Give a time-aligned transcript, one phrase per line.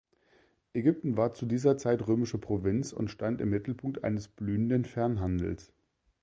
[0.73, 5.71] Ägypten war zu dieser Zeit römische Provinz und stand im Mittelpunkt eines blühenden Fernhandels.